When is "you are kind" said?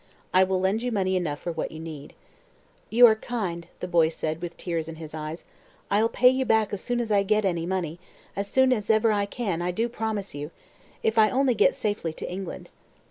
2.89-3.67